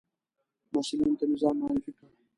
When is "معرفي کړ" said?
1.61-2.07